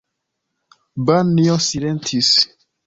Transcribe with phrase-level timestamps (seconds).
[1.11, 2.35] Banjo silentis.